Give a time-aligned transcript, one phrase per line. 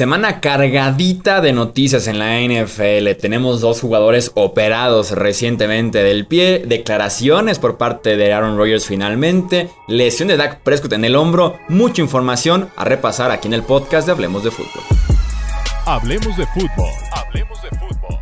[0.00, 3.20] Semana cargadita de noticias en la NFL.
[3.20, 10.28] Tenemos dos jugadores operados recientemente del pie, declaraciones por parte de Aaron Rodgers finalmente, lesión
[10.28, 14.12] de Dak Prescott en el hombro, mucha información a repasar aquí en el podcast de
[14.12, 14.82] Hablemos de Fútbol.
[15.84, 16.92] Hablemos de fútbol.
[17.12, 18.18] Hablemos de fútbol.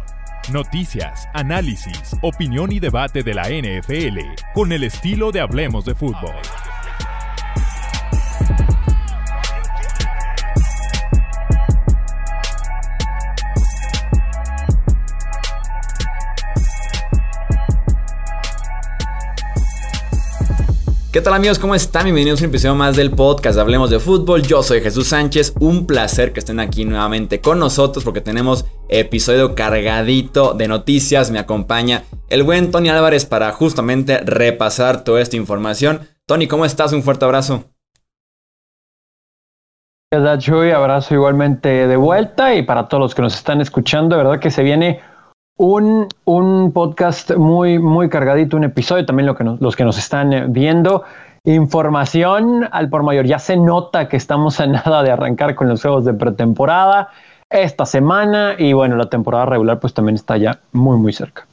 [0.51, 4.19] Noticias, análisis, opinión y debate de la NFL
[4.53, 6.35] con el estilo de Hablemos de fútbol.
[21.18, 21.58] ¿Qué tal amigos?
[21.58, 22.04] ¿Cómo están?
[22.04, 24.43] Bienvenidos a un episodio más del podcast Hablemos de Fútbol.
[24.43, 25.53] Yo soy Jesús Sánchez.
[25.58, 31.32] Un placer que estén aquí nuevamente con nosotros porque tenemos episodio cargadito de noticias.
[31.32, 36.06] Me acompaña el buen Tony Álvarez para justamente repasar toda esta información.
[36.25, 36.92] Tony, ¿cómo estás?
[36.92, 37.64] Un fuerte abrazo.
[40.12, 40.70] Gracias, Chuy.
[40.70, 44.53] Abrazo igualmente de vuelta y para todos los que nos están escuchando, de verdad que
[44.53, 45.00] se viene
[45.58, 50.33] un, un podcast muy, muy cargadito, un episodio, también lo que los que nos están
[50.33, 51.05] eh, viendo.
[51.44, 53.27] Información al por mayor.
[53.27, 57.10] Ya se nota que estamos a nada de arrancar con los juegos de pretemporada
[57.50, 61.46] esta semana y bueno, la temporada regular pues también está ya muy, muy cerca.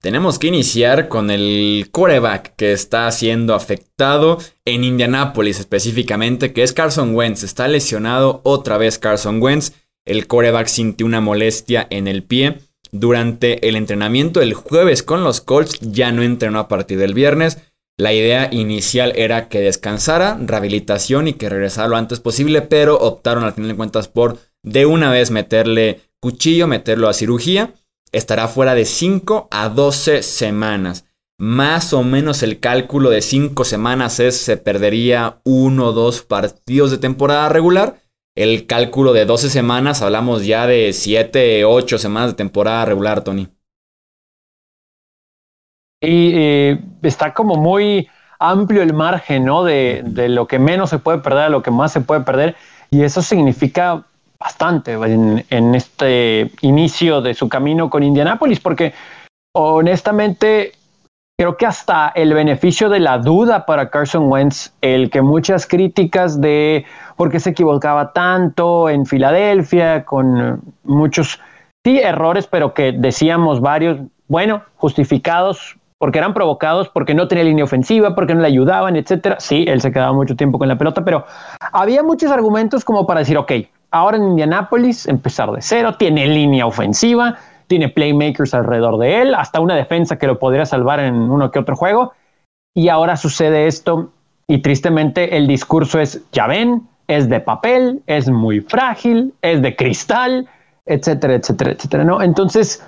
[0.00, 6.72] Tenemos que iniciar con el quarterback que está siendo afectado en Indianápolis específicamente, que es
[6.72, 7.42] Carson Wentz.
[7.42, 9.72] Está lesionado otra vez Carson Wentz.
[10.04, 12.58] El quarterback sintió una molestia en el pie
[12.92, 17.58] durante el entrenamiento el jueves con los Colts, ya no entrenó a partir del viernes.
[17.98, 23.44] La idea inicial era que descansara, rehabilitación y que regresara lo antes posible, pero optaron
[23.44, 27.72] al final de cuentas por de una vez meterle cuchillo, meterlo a cirugía.
[28.12, 31.04] Estará fuera de 5 a 12 semanas.
[31.38, 36.90] Más o menos el cálculo de 5 semanas es se perdería uno o dos partidos
[36.90, 38.00] de temporada regular
[38.36, 43.48] el cálculo de 12 semanas, hablamos ya de 7, 8 semanas de temporada regular, Tony.
[46.02, 49.64] Y eh, está como muy amplio el margen, ¿no?
[49.64, 52.54] De, lo que menos se puede perder a lo que más se puede perder.
[52.90, 54.04] Y eso significa
[54.38, 58.92] bastante en, en este inicio de su camino con Indianápolis, porque
[59.54, 60.72] honestamente
[61.38, 66.40] creo que hasta el beneficio de la duda para Carson Wentz, el que muchas críticas
[66.40, 66.86] de
[67.16, 71.38] por qué se equivocaba tanto en Filadelfia, con muchos,
[71.84, 73.98] sí, errores, pero que decíamos varios,
[74.28, 79.36] bueno, justificados, porque eran provocados, porque no tenía línea ofensiva, porque no le ayudaban, etcétera.
[79.38, 81.26] Sí, él se quedaba mucho tiempo con la pelota, pero
[81.72, 83.52] había muchos argumentos como para decir, ok,
[83.90, 87.36] ahora en Indianápolis, empezar de cero, tiene línea ofensiva,
[87.66, 91.58] tiene playmakers alrededor de él, hasta una defensa que lo podría salvar en uno que
[91.58, 92.12] otro juego.
[92.74, 94.10] Y ahora sucede esto
[94.48, 99.74] y tristemente el discurso es, ya ven, es de papel, es muy frágil, es de
[99.74, 100.48] cristal,
[100.84, 102.04] etcétera, etcétera, etcétera.
[102.04, 102.22] ¿no?
[102.22, 102.84] Entonces,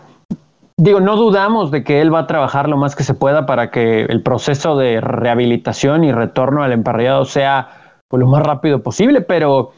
[0.77, 3.71] digo, no dudamos de que él va a trabajar lo más que se pueda para
[3.71, 9.21] que el proceso de rehabilitación y retorno al emparrillado sea pues, lo más rápido posible,
[9.21, 9.73] pero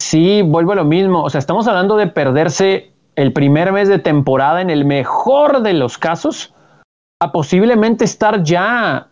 [0.00, 1.22] sí, vuelvo a lo mismo.
[1.22, 5.72] O sea, estamos hablando de perderse el primer mes de temporada en el mejor de
[5.72, 6.52] los casos
[7.22, 9.08] a posiblemente estar ya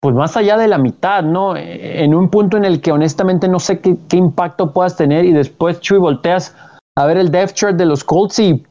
[0.00, 1.54] pues más allá de la mitad, ¿no?
[1.56, 5.80] En un punto en el que honestamente no sé qué, impacto puedas tener y después
[5.80, 6.56] Chuy volteas
[6.96, 8.64] a ver el depth chart de los Colts y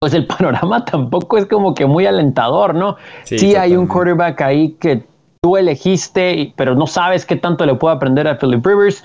[0.00, 2.96] pues el panorama tampoco es como que muy alentador, ¿no?
[3.22, 5.04] Sí, hay un quarterback ahí que
[5.40, 9.04] tú elegiste, pero no sabes qué tanto le puede aprender a Philip Rivers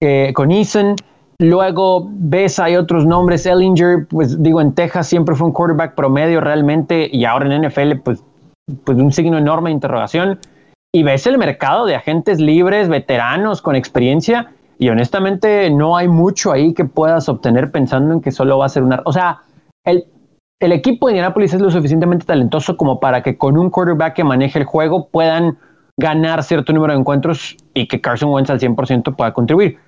[0.00, 0.96] eh, con Eason.
[1.42, 6.40] Luego ves, hay otros nombres, Ellinger, pues digo, en Texas siempre fue un quarterback promedio
[6.40, 8.22] realmente y ahora en NFL, pues,
[8.84, 10.38] pues un signo enorme de interrogación.
[10.94, 16.52] Y ves el mercado de agentes libres, veteranos, con experiencia, y honestamente no hay mucho
[16.52, 19.02] ahí que puedas obtener pensando en que solo va a ser una...
[19.04, 19.42] O sea,
[19.84, 20.04] el,
[20.60, 24.22] el equipo de Indianapolis es lo suficientemente talentoso como para que con un quarterback que
[24.22, 25.58] maneje el juego puedan
[25.96, 29.80] ganar cierto número de encuentros y que Carson Wentz al 100% pueda contribuir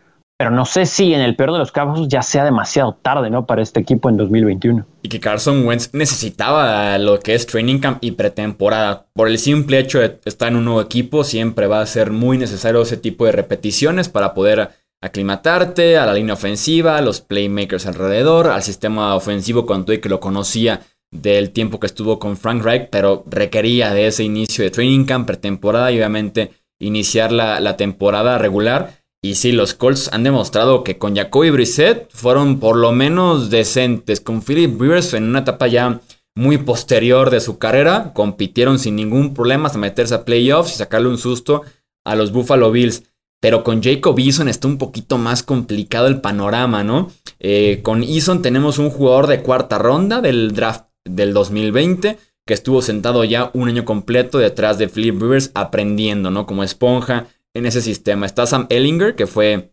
[0.44, 3.46] pero no sé si en el peor de los casos ya sea demasiado tarde, ¿no?
[3.46, 4.84] Para este equipo en 2021.
[5.00, 9.06] Y que Carson Wentz necesitaba lo que es training camp y pretemporada.
[9.14, 12.36] Por el simple hecho de estar en un nuevo equipo, siempre va a ser muy
[12.36, 14.68] necesario ese tipo de repeticiones para poder
[15.00, 20.10] aclimatarte a la línea ofensiva, a los playmakers alrededor, al sistema ofensivo con y que
[20.10, 24.70] lo conocía del tiempo que estuvo con Frank Reich, pero requería de ese inicio de
[24.70, 29.03] training camp, pretemporada y obviamente iniciar la, la temporada regular.
[29.24, 34.20] Y sí, los Colts han demostrado que con Jacoby Brissett fueron por lo menos decentes.
[34.20, 36.02] Con Philip Rivers en una etapa ya
[36.34, 41.08] muy posterior de su carrera, compitieron sin ningún problema hasta meterse a playoffs y sacarle
[41.08, 41.62] un susto
[42.04, 43.04] a los Buffalo Bills.
[43.40, 47.10] pero con Jacob Eason está un poquito más complicado el panorama, ¿no?
[47.40, 52.82] Eh, con Eason tenemos un jugador de cuarta ronda del draft del 2020 que estuvo
[52.82, 56.46] sentado ya un año completo detrás de Philip Rivers aprendiendo, ¿no?
[56.46, 58.26] Como esponja en ese sistema.
[58.26, 59.72] Está Sam Ellinger, que fue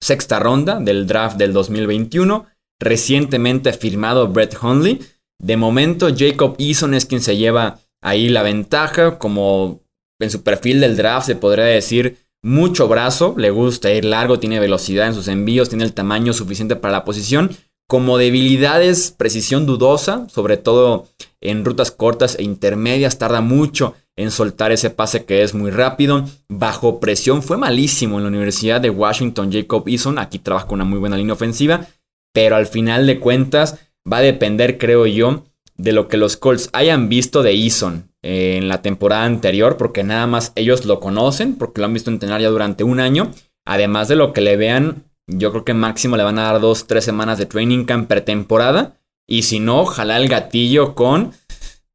[0.00, 2.46] sexta ronda del draft del 2021.
[2.80, 5.00] Recientemente firmado Brett Hundley.
[5.40, 9.18] De momento, Jacob Eason es quien se lleva ahí la ventaja.
[9.18, 9.80] Como
[10.20, 14.58] en su perfil del draft se podría decir mucho brazo, le gusta ir largo, tiene
[14.58, 17.50] velocidad en sus envíos, tiene el tamaño suficiente para la posición.
[17.88, 21.06] Como debilidades, precisión dudosa, sobre todo
[21.40, 26.24] en rutas cortas e intermedias, tarda mucho en soltar ese pase que es muy rápido.
[26.48, 30.84] Bajo presión fue malísimo en la Universidad de Washington Jacob Eason, aquí trabaja con una
[30.84, 31.86] muy buena línea ofensiva,
[32.32, 33.78] pero al final de cuentas
[34.10, 35.44] va a depender, creo yo,
[35.76, 40.04] de lo que los Colts hayan visto de Eason eh, en la temporada anterior, porque
[40.04, 43.30] nada más ellos lo conocen, porque lo han visto entrenar ya durante un año.
[43.64, 46.86] Además de lo que le vean, yo creo que máximo le van a dar dos,
[46.86, 48.96] tres semanas de training camp pretemporada.
[49.26, 51.32] Y si no, ojalá el gatillo con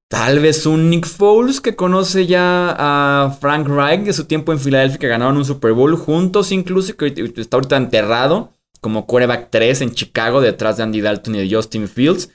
[0.09, 4.59] tal vez un Nick Foles que conoce ya a Frank Reich de su tiempo en
[4.59, 8.51] Filadelfia, que ganaron un Super Bowl juntos, incluso, que está ahorita enterrado
[8.81, 12.29] como quarterback 3 en Chicago, detrás de Andy Dalton y de Justin Fields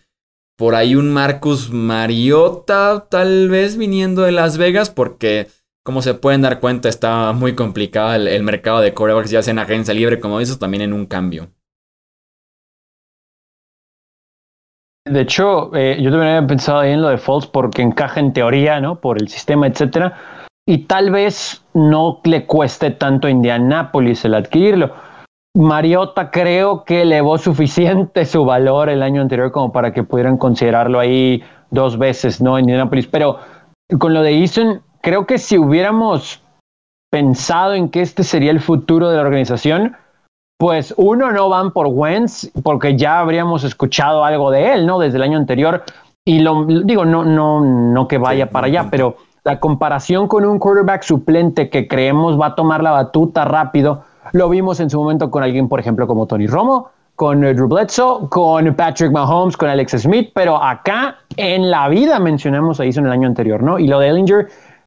[0.63, 5.49] por ahí un Marcus Mariota, tal vez viniendo de Las Vegas, porque
[5.83, 9.59] como se pueden dar cuenta, está muy complicado el, mercado de corebacks, ya sea en
[9.59, 11.51] agencia libre, como dices, también en un cambio.
[15.05, 18.33] De hecho, eh, yo también había pensado ahí en lo de Falls porque encaja en
[18.33, 18.97] teoría, ¿no?
[18.97, 20.17] Por el sistema, etcétera.
[20.67, 24.93] Y tal vez no le cueste tanto a Indianapolis el adquirirlo
[25.55, 30.99] Mariota creo que elevó suficiente su valor el año anterior como para que pudieran considerarlo
[30.99, 32.59] ahí dos veces, ¿no?
[32.59, 33.07] En Indianapolis.
[33.07, 33.39] Pero
[33.99, 36.43] con lo de Eason, creo que si hubiéramos
[37.11, 39.97] pensado en que este sería el futuro de la organización,
[40.63, 45.01] pues uno no van por Wentz porque ya habríamos escuchado algo de él, ¿no?
[45.01, 45.83] Desde el año anterior.
[46.25, 50.61] Y lo digo, no, no, no que vaya para allá, pero la comparación con un
[50.61, 55.33] quarterback suplente que creemos va a tomar la batuta rápido lo vimos en su momento
[55.33, 60.03] con alguien, por ejemplo, como Tony Romo, con Drew Bledsoe, con Patrick Mahomes, con Alex
[60.03, 63.81] Smith, pero acá en la vida mencionamos a Eason el año anterior, ¿no?
[63.81, 64.47] Y lo de Ellinger,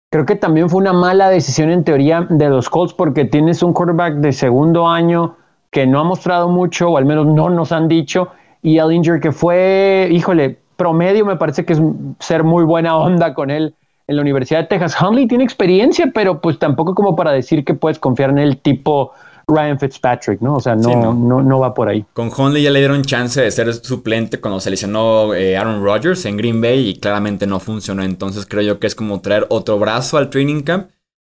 [0.09, 3.73] creo que también fue una mala decisión en teoría de los Colts porque tienes un
[3.73, 5.35] quarterback de segundo año
[5.75, 8.29] que no ha mostrado mucho, o al menos no nos han dicho,
[8.61, 11.81] y Ellinger que fue, híjole, promedio me parece que es
[12.21, 13.75] ser muy buena onda con él
[14.07, 14.95] en la Universidad de Texas.
[15.01, 19.11] Hundley tiene experiencia, pero pues tampoco como para decir que puedes confiar en el tipo
[19.49, 20.55] Ryan Fitzpatrick, ¿no?
[20.55, 21.41] O sea, no, no.
[21.41, 22.05] no, va por ahí.
[22.13, 26.23] Con Hundley ya le dieron chance de ser suplente cuando se lesionó eh, Aaron Rodgers
[26.23, 28.01] en Green Bay y claramente no funcionó.
[28.01, 30.87] Entonces creo yo que es como traer otro brazo al training camp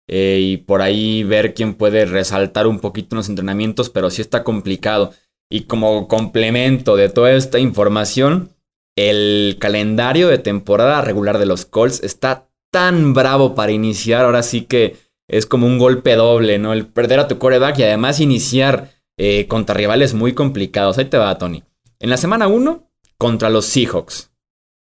[0.08, 4.22] eh, y por ahí ver quién puede resaltar un poquito en los entrenamientos, pero sí
[4.22, 5.14] está complicado.
[5.50, 8.50] Y como complemento de toda esta información,
[8.96, 14.26] el calendario de temporada regular de los Colts está tan bravo para iniciar.
[14.26, 14.98] Ahora sí que
[15.28, 16.74] es como un golpe doble, ¿no?
[16.74, 20.98] El perder a tu coreback y además iniciar eh, contra rivales muy complicados.
[20.98, 21.64] Ahí te va, Tony.
[22.00, 24.32] En la semana 1, contra los Seahawks.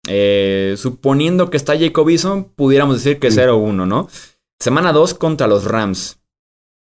[0.09, 4.09] Eh, suponiendo que está Jacob Eason, pudiéramos decir que 0-1, ¿no?
[4.61, 6.19] Semana 2 contra los Rams.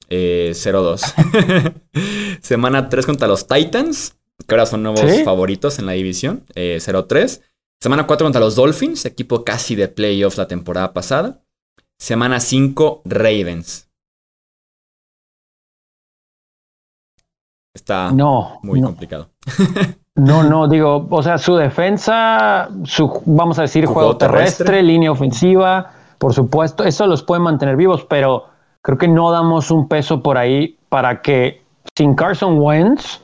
[0.09, 1.13] 0-2.
[1.33, 4.17] Eh, semana 3 contra los Titans,
[4.47, 6.45] que ahora son nuevos favoritos en la división.
[6.55, 7.41] 0-3.
[7.79, 11.41] Semana 4 contra los Dolphins, equipo casi de playoffs la temporada pasada.
[11.97, 13.89] Semana 5, Ravens.
[17.73, 18.11] Está
[18.63, 19.29] muy complicado.
[20.15, 25.93] no, no, digo, o sea, su defensa, su, vamos a decir, juego, terrestre, línea ofensiva,
[26.19, 28.45] por supuesto, eso los puede mantener vivos, pero
[28.81, 31.61] creo que no damos un peso por ahí para que
[31.97, 33.21] sin Carson Wentz,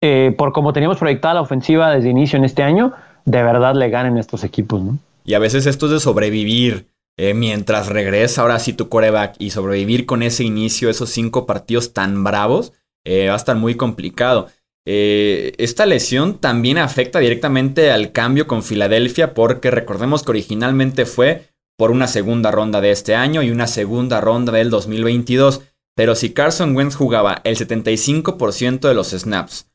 [0.00, 2.92] eh, por como teníamos proyectada la ofensiva desde inicio en este año,
[3.24, 4.98] de verdad le ganen estos equipos, ¿no?
[5.24, 6.86] Y a veces esto es de sobrevivir
[7.18, 11.92] eh, mientras regresa ahora sí tu coreback y sobrevivir con ese inicio, esos cinco partidos
[11.92, 12.72] tan bravos,
[13.04, 14.48] eh, va a estar muy complicado.
[14.88, 21.90] Esta lesión también afecta directamente al cambio con Filadelfia porque recordemos que originalmente fue por
[21.90, 25.62] una segunda ronda de este año y una segunda ronda del 2022.
[25.94, 29.68] Pero si Carson Wentz jugaba el 75% de los snaps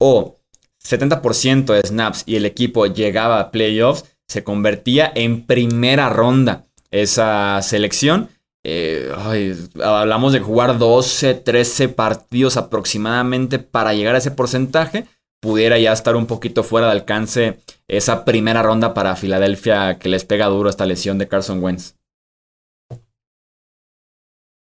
[0.00, 0.36] o
[0.84, 7.60] 70% de snaps y el equipo llegaba a playoffs, se convertía en primera ronda esa
[7.62, 8.28] selección.
[8.64, 9.10] Eh,
[9.82, 15.06] hablamos de jugar 12, 13 partidos aproximadamente para llegar a ese porcentaje.
[15.40, 20.24] Pudiera ya estar un poquito fuera de alcance esa primera ronda para Filadelfia que les
[20.24, 21.94] pega duro esta lesión de Carson Wentz.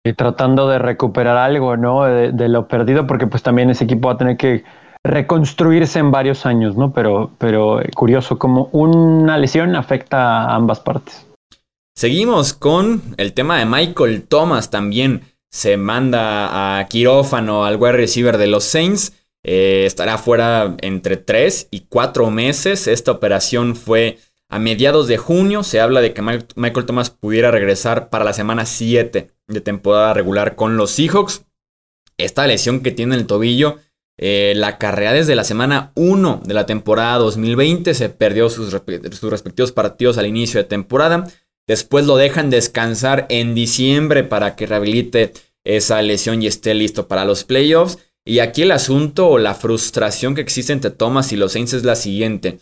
[0.05, 2.05] Y tratando de recuperar algo, ¿no?
[2.05, 4.65] De, lo perdido, porque pues también ese equipo va a tener que
[5.03, 6.93] reconstruirse en varios años, ¿no?
[6.93, 11.27] Pero, pero curioso como una lesión afecta a ambas partes.
[11.97, 15.23] Seguimos con el tema de Michael Thomas también.
[15.51, 19.13] Se manda a quirófano al wide receiver de los Saints.
[19.49, 22.89] Eh, estará fuera entre 3 y 4 meses.
[22.89, 25.63] Esta operación fue a mediados de junio.
[25.63, 30.57] Se habla de que Michael Thomas pudiera regresar para la semana 7 de temporada regular
[30.57, 31.45] con los Seahawks.
[32.19, 33.79] Esta lesión que tiene el tobillo
[34.19, 37.95] eh, la carrera desde la semana 1 de la temporada 2020.
[37.95, 41.29] Se perdió sus, sus respectivos partidos al inicio de temporada.
[41.69, 47.25] Después lo dejan descansar en diciembre para que rehabilite esa lesión y esté listo para
[47.25, 47.99] los playoffs.
[48.29, 51.85] Y aquí el asunto o la frustración que existe entre Thomas y los Saints es
[51.85, 52.59] la siguiente.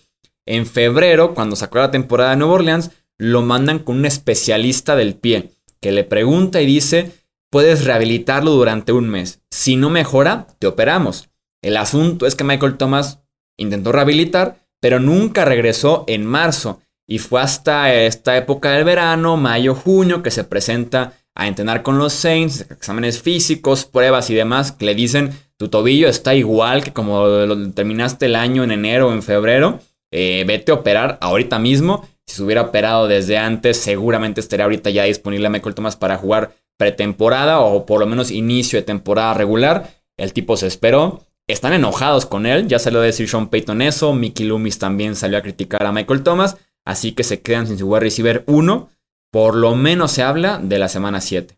[0.46, 5.14] En febrero, cuando sacó la temporada de Nueva Orleans, lo mandan con un especialista del
[5.14, 7.12] pie que le pregunta y dice,
[7.50, 9.40] puedes rehabilitarlo durante un mes.
[9.50, 11.30] Si no mejora, te operamos.
[11.62, 13.20] El asunto es que Michael Thomas
[13.56, 16.82] intentó rehabilitar, pero nunca regresó en marzo.
[17.06, 21.98] Y fue hasta esta época del verano, mayo, junio, que se presenta a entrenar con
[21.98, 26.92] los Saints, exámenes físicos, pruebas y demás, que le dicen, tu tobillo está igual que
[26.92, 29.80] como lo terminaste el año en enero o en febrero,
[30.12, 32.08] eh, vete a operar ahorita mismo.
[32.26, 36.54] Si se hubiera operado desde antes, seguramente estaría ahorita ya disponible Michael Thomas para jugar
[36.76, 39.90] pretemporada o por lo menos inicio de temporada regular.
[40.16, 41.24] El tipo se esperó.
[41.46, 45.36] Están enojados con él, ya salió a decir Sean Payton eso, Mickey Loomis también salió
[45.36, 46.56] a criticar a Michael Thomas.
[46.86, 48.88] Así que se quedan sin su wide receiver 1.
[49.34, 51.56] Por lo menos se habla de la semana 7.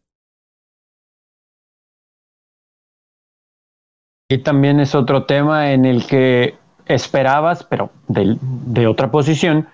[4.31, 6.55] Y también es otro tema en el que
[6.87, 9.69] esperabas, pero de, otra posición,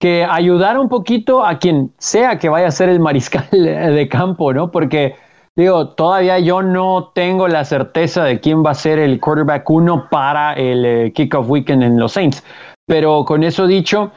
[0.00, 4.54] que ayudara un poquito a quien sea que vaya a ser el mariscal de campo,
[4.54, 4.70] ¿no?
[4.70, 5.16] Porque,
[5.56, 10.06] digo, todavía yo no tengo la certeza de quién va a ser el quarterback 1
[10.08, 12.44] para el eh, kickoff weekend en los Saints.
[12.86, 14.12] Pero con eso dicho,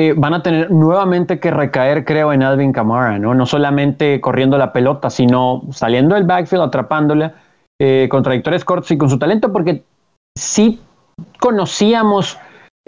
[0.00, 3.34] eh, van a tener nuevamente que recaer, creo, en Alvin Kamara, ¿no?
[3.34, 7.34] No solamente corriendo la pelota, sino saliendo del backfield, atrapándola
[7.78, 9.82] eh, con trayectorias cortas y con su talento, porque
[10.38, 10.80] sí
[11.38, 12.38] conocíamos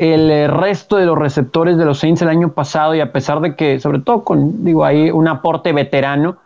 [0.01, 3.41] el eh, resto de los receptores de los Saints el año pasado y a pesar
[3.41, 6.39] de que, sobre todo con, digo, ahí un aporte veterano,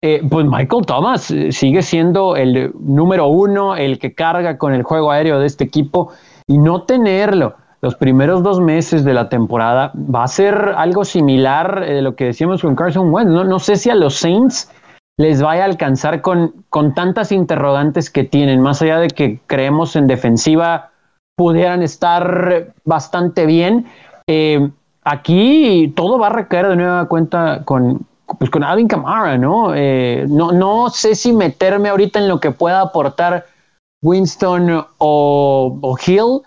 [0.00, 5.38] pues Michael Thomas sigue siendo el número uno, el que carga con el juego aéreo
[5.38, 6.12] de este equipo
[6.48, 11.80] y no tenerlo los primeros dos meses de la temporada va a ser algo similar
[11.80, 13.32] de lo que decíamos con Carson Wentz.
[13.32, 14.70] No, no sé si a los Saints
[15.18, 19.96] les vaya a alcanzar con, con tantas interrogantes que tienen, más allá de que creemos
[19.96, 20.90] en defensiva
[21.36, 23.86] pudieran estar bastante bien.
[24.28, 24.70] Eh,
[25.02, 28.06] aquí todo va a recaer de nueva cuenta con,
[28.38, 29.74] pues con Alvin Kamara, ¿no?
[29.74, 30.52] Eh, ¿no?
[30.52, 33.46] No sé si meterme ahorita en lo que pueda aportar
[34.02, 36.42] Winston o, o Hill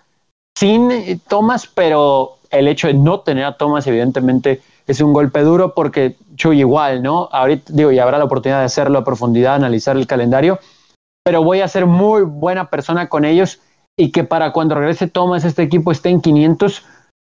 [0.56, 5.40] sin eh, Thomas, pero el hecho de no tener a Thomas, evidentemente, es un golpe
[5.40, 7.28] duro porque Chuy igual, ¿no?
[7.30, 10.58] Ahorita digo, y habrá la oportunidad de hacerlo a profundidad, analizar el calendario,
[11.24, 13.60] pero voy a ser muy buena persona con ellos
[13.98, 16.84] y que para cuando regrese Thomas, este equipo esté en 500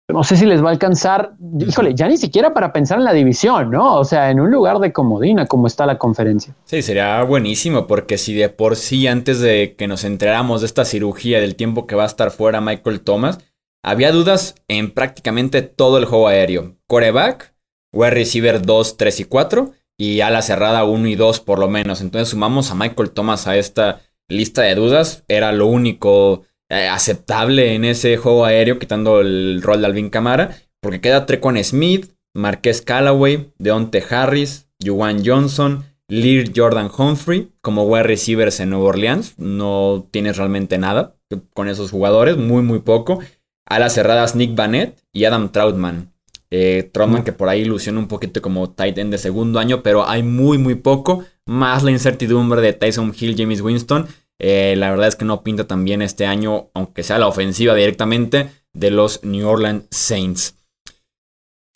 [0.08, 3.12] no sé si les va a alcanzar, híjole, ya ni siquiera para pensar en la
[3.12, 3.96] división, ¿no?
[3.96, 6.54] O sea, en un lugar de comodina, como está la conferencia.
[6.64, 10.84] Sí, sería buenísimo, porque si de por sí, antes de que nos enteráramos de esta
[10.84, 13.38] cirugía, del tiempo que va a estar fuera Michael Thomas,
[13.82, 16.76] había dudas en prácticamente todo el juego aéreo.
[16.87, 17.54] Coreback,
[17.92, 22.02] wide receiver 2, 3 y 4, y ala cerrada 1 y 2 por lo menos.
[22.02, 26.42] Entonces sumamos a Michael Thomas a esta lista de dudas, era lo único
[26.74, 31.62] eh, aceptable en ese juego aéreo, quitando el rol de Alvin Camara, porque queda Trecon
[31.62, 38.86] Smith, Marqués Callaway, Deonte Harris, Juwan Johnson, Lear Jordan Humphrey como wide receivers en Nueva
[38.86, 39.38] Orleans.
[39.38, 41.14] No tienes realmente nada
[41.54, 43.20] con esos jugadores, muy, muy poco.
[43.66, 46.12] A las cerradas Nick Bannett y Adam Troutman.
[46.50, 50.08] Eh, Troutman que por ahí ilusiona un poquito como tight end de segundo año, pero
[50.08, 51.24] hay muy, muy poco.
[51.46, 54.06] Más la incertidumbre de Tyson Hill, James Winston
[54.38, 57.74] eh, la verdad es que no pinta tan bien este año, aunque sea la ofensiva
[57.74, 60.56] directamente de los New Orleans Saints.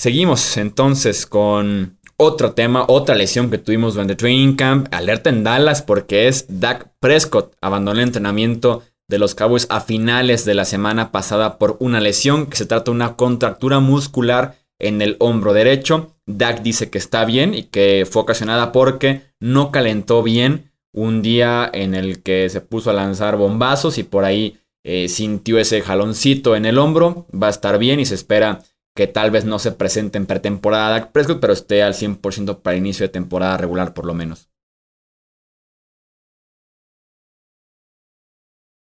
[0.01, 4.89] Seguimos entonces con otro tema, otra lesión que tuvimos durante Training Camp.
[4.93, 7.55] Alerta en Dallas porque es Dak Prescott.
[7.61, 12.47] Abandonó el entrenamiento de los Cowboys a finales de la semana pasada por una lesión
[12.47, 16.17] que se trata de una contractura muscular en el hombro derecho.
[16.27, 20.68] Dak dice que está bien y que fue ocasionada porque no calentó bien
[20.99, 25.59] un día en el que se puso a lanzar bombazos y por ahí eh, sintió
[25.59, 27.27] ese jaloncito en el hombro.
[27.31, 28.61] Va a estar bien y se espera
[28.97, 33.05] que tal vez no se presente en pretemporada Prescott, pero esté al 100% para inicio
[33.05, 34.49] de temporada regular por lo menos.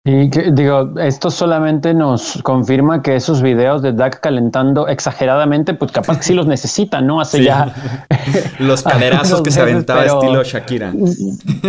[0.04, 6.16] Y digo, esto solamente nos confirma que esos videos de Dak calentando exageradamente, pues capaz
[6.16, 7.20] que sí los necesitan, ¿no?
[7.20, 7.72] Hace ya.
[8.58, 10.92] los caderazos que se aventaba estilo Shakira.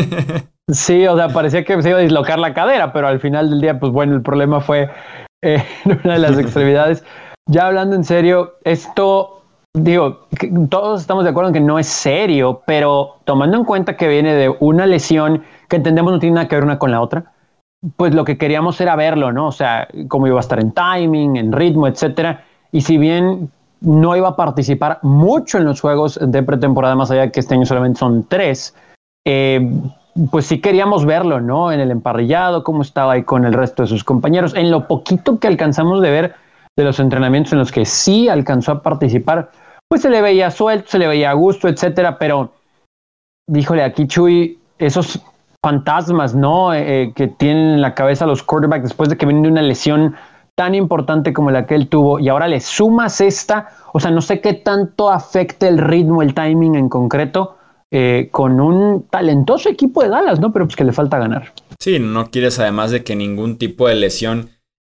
[0.71, 3.61] sí, o sea, parecía que se iba a dislocar la cadera, pero al final del
[3.61, 4.89] día, pues bueno, el problema fue
[5.43, 7.03] eh, en una de las extremidades.
[7.47, 9.43] Ya hablando en serio, esto,
[9.75, 10.27] digo,
[10.69, 14.33] todos estamos de acuerdo en que no es serio, pero tomando en cuenta que viene
[14.33, 17.32] de una lesión que entendemos no tiene nada que ver una con la otra
[17.97, 19.47] pues lo que queríamos era verlo, ¿no?
[19.47, 22.43] O sea, cómo iba a estar en timing, en ritmo, etcétera.
[22.71, 23.49] Y si bien
[23.81, 27.55] no iba a participar mucho en los juegos de pretemporada, más allá de que este
[27.55, 28.73] año solamente son tres,
[29.25, 29.69] eh,
[30.31, 31.71] pues sí queríamos verlo, ¿no?
[31.71, 34.55] En el emparrillado, cómo estaba ahí con el resto de sus compañeros.
[34.55, 36.35] En lo poquito que alcanzamos de ver
[36.77, 39.51] de los entrenamientos en los que sí alcanzó a participar,
[39.87, 42.51] pues se le veía suelto, se le veía a gusto, etcétera, pero
[43.47, 45.21] díjole aquí Chuy, esos
[45.63, 46.73] fantasmas, ¿no?
[46.73, 49.61] Eh, eh, que tienen en la cabeza los quarterbacks después de que vienen de una
[49.61, 50.15] lesión
[50.55, 54.21] tan importante como la que él tuvo y ahora le sumas esta, o sea, no
[54.21, 57.57] sé qué tanto afecta el ritmo, el timing en concreto
[57.89, 60.51] eh, con un talentoso equipo de Dallas, ¿no?
[60.51, 61.53] Pero pues que le falta ganar.
[61.79, 64.49] Sí, no quieres además de que ningún tipo de lesión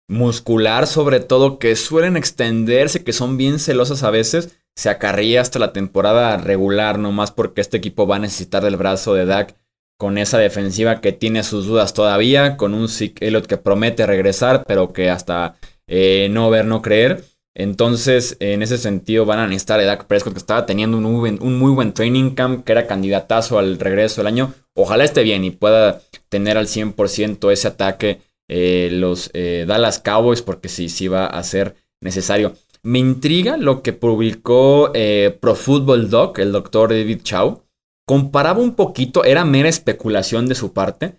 [0.09, 5.59] muscular, sobre todo, que suelen extenderse, que son bien celosas a veces, se acarría hasta
[5.59, 9.57] la temporada regular, nomás porque este equipo va a necesitar del brazo de Dak
[10.01, 14.65] con esa defensiva que tiene sus dudas todavía, con un Zeke Elliott que promete regresar,
[14.67, 17.23] pero que hasta eh, no ver, no creer.
[17.55, 21.21] Entonces, en ese sentido, van a necesitar a Dak Prescott, que estaba teniendo un muy,
[21.21, 24.55] buen, un muy buen training camp, que era candidatazo al regreso del año.
[24.75, 30.41] Ojalá esté bien y pueda tener al 100% ese ataque eh, los eh, Dallas Cowboys,
[30.41, 32.55] porque sí, sí va a ser necesario.
[32.83, 34.95] Me intriga lo que publicó
[35.41, 37.65] Pro Football Doc, el doctor David Chow,
[38.11, 41.15] comparaba un poquito, era mera especulación de su parte,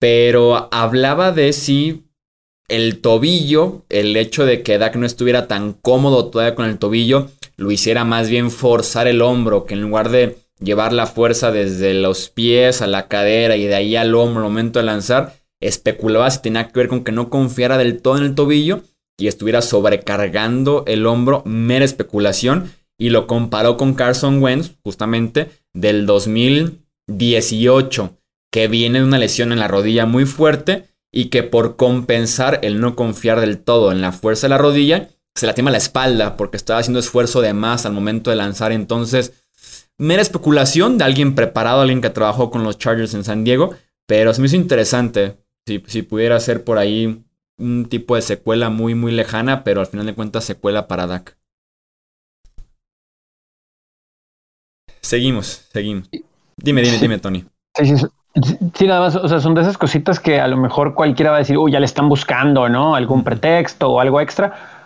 [0.00, 2.02] pero hablaba de si
[2.66, 7.30] el tobillo, el hecho de que Dak no estuviera tan cómodo todavía con el tobillo,
[7.56, 11.94] lo hiciera más bien forzar el hombro, que en lugar de llevar la fuerza desde
[11.94, 16.28] los pies a la cadera y de ahí al hombro al momento de lanzar, especulaba
[16.28, 18.82] si tenía que ver con que no confiara del todo en el tobillo
[19.16, 26.06] y estuviera sobrecargando el hombro, mera especulación, y lo comparó con Carson Wentz, justamente, del
[26.06, 28.16] 2018,
[28.50, 32.80] que viene de una lesión en la rodilla muy fuerte y que por compensar el
[32.80, 36.56] no confiar del todo en la fuerza de la rodilla, se lastima la espalda porque
[36.56, 38.72] estaba haciendo esfuerzo de más al momento de lanzar.
[38.72, 39.44] Entonces,
[39.98, 43.74] mera especulación de alguien preparado, alguien que trabajó con los Chargers en San Diego,
[44.06, 47.24] pero se me hizo interesante si, si pudiera ser por ahí
[47.58, 51.38] un tipo de secuela muy, muy lejana, pero al final de cuentas secuela para Dak.
[55.02, 56.08] Seguimos, seguimos.
[56.56, 57.44] Dime, dime, dime, Tony.
[58.74, 61.36] Sí, nada más, o sea, son de esas cositas que a lo mejor cualquiera va
[61.36, 62.94] a decir, uy, ya le están buscando, ¿no?
[62.94, 64.82] Algún pretexto o algo extra.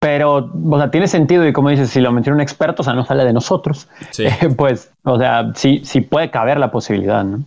[0.00, 2.94] Pero, o sea, tiene sentido y como dices, si lo mencionó un experto, o sea,
[2.94, 4.24] no sale de nosotros, sí.
[4.56, 7.44] pues, o sea, sí, sí puede caber la posibilidad, ¿no?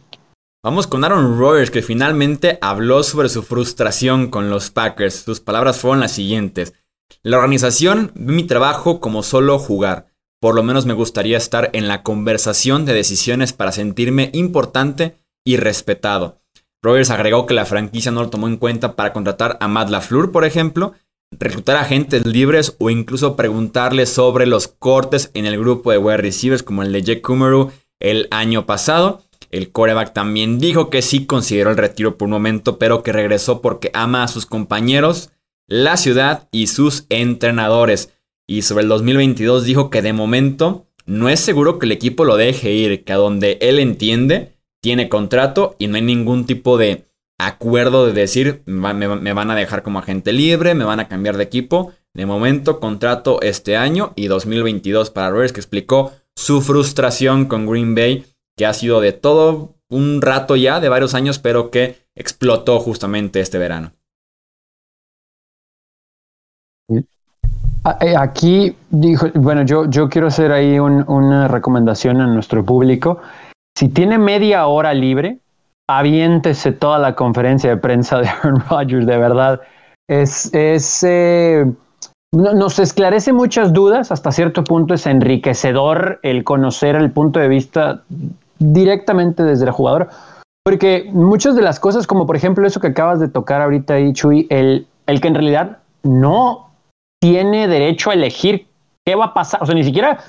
[0.63, 5.15] Vamos con Aaron Rodgers, que finalmente habló sobre su frustración con los Packers.
[5.15, 6.73] Sus palabras fueron las siguientes.
[7.21, 10.12] La organización ve mi trabajo como solo jugar.
[10.43, 15.55] Por lo menos me gustaría estar en la conversación de decisiones para sentirme importante y
[15.55, 16.41] respetado.
[16.81, 20.33] Rogers agregó que la franquicia no lo tomó en cuenta para contratar a Matt LaFleur,
[20.33, 20.95] por ejemplo,
[21.31, 26.61] reclutar agentes libres o incluso preguntarle sobre los cortes en el grupo de wide receivers
[26.61, 29.23] como el de Jack Kumeru el año pasado.
[29.49, 33.61] El coreback también dijo que sí consideró el retiro por un momento, pero que regresó
[33.61, 35.29] porque ama a sus compañeros,
[35.69, 38.09] la ciudad y sus entrenadores.
[38.47, 42.37] Y sobre el 2022 dijo que de momento no es seguro que el equipo lo
[42.37, 47.05] deje ir, que a donde él entiende tiene contrato y no hay ningún tipo de
[47.39, 51.43] acuerdo de decir me, van a dejar como agente libre, me van a cambiar de
[51.43, 51.93] equipo.
[52.13, 57.95] De momento, contrato este año y 2022 para Rogers, que explicó su frustración con Green
[57.95, 58.25] Bay,
[58.55, 63.39] que ha sido de todo un rato ya, de varios años, pero que explotó justamente
[63.39, 63.93] este verano.
[68.17, 73.19] Aquí dijo, bueno, yo, yo quiero hacer ahí una recomendación a nuestro público.
[73.77, 75.39] Si tiene media hora libre,
[75.89, 79.61] aviéntese toda la conferencia de prensa de Aaron Rodgers, de verdad.
[80.09, 81.65] Es, es eh,
[82.33, 88.01] nos esclarece muchas dudas, hasta cierto punto es enriquecedor el conocer el punto de vista
[88.57, 90.09] directamente desde el jugador,
[90.65, 94.13] porque muchas de las cosas, como por ejemplo eso que acabas de tocar ahorita ahí,
[94.13, 96.72] Chuy, el, el que en realidad no
[97.23, 98.67] tiene derecho a elegir
[99.07, 100.19] qué va a pasar, o sea, ni siquiera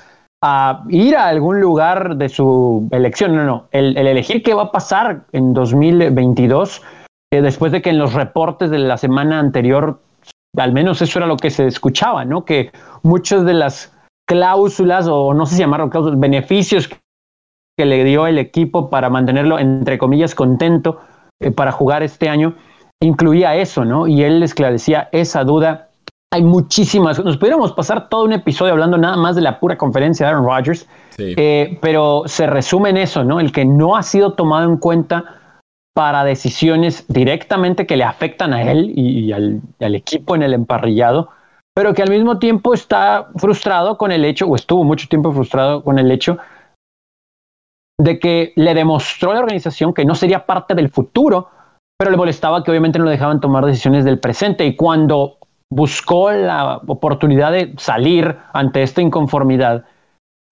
[0.41, 4.71] a ir a algún lugar de su elección, no, no, el, elegir qué va a
[4.71, 6.81] pasar en 2022
[7.41, 9.99] después de que en los reportes de la semana anterior,
[10.57, 12.45] al menos eso era lo que se escuchaba, ¿no?
[12.45, 12.71] Que
[13.03, 13.93] muchas de las
[14.25, 19.59] cláusulas, o no sé si llamarlo cláusulas, beneficios que le dio el equipo para mantenerlo,
[19.59, 21.01] entre comillas, contento
[21.41, 22.55] eh, para jugar este año,
[23.01, 24.07] incluía eso, ¿no?
[24.07, 25.84] Y él esclarecía esa duda.
[26.35, 30.25] Hay muchísimas, nos pudiéramos pasar todo un episodio hablando nada más de la pura conferencia
[30.25, 30.85] de Aaron Rodgers,
[31.17, 33.39] eh, pero se resume en eso, ¿no?
[33.39, 35.23] El que no ha sido tomado en cuenta
[35.95, 41.29] para decisiones directamente que le afectan a él y, al, equipo en el emparrillado,
[41.73, 45.85] pero que al mismo tiempo está frustrado con el hecho, o estuvo mucho tiempo frustrado
[45.85, 46.37] con el hecho
[47.97, 51.47] de que le demostró a la organización que no sería parte del futuro,
[51.97, 54.65] pero le molestaba que obviamente no lo dejaban tomar decisiones del presente.
[54.65, 55.37] Y cuando
[55.71, 59.85] buscó la oportunidad de salir ante esta inconformidad,